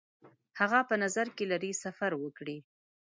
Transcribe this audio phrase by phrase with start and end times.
[0.59, 2.57] هغه په نظر کې لري سفر وکړي.